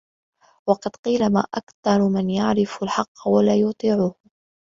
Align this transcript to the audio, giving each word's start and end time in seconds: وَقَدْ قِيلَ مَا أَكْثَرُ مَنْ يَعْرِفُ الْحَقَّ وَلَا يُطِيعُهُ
وَقَدْ 0.69 0.91
قِيلَ 1.05 1.33
مَا 1.33 1.39
أَكْثَرُ 1.53 2.09
مَنْ 2.09 2.29
يَعْرِفُ 2.29 2.83
الْحَقَّ 2.83 3.27
وَلَا 3.27 3.55
يُطِيعُهُ 3.55 4.15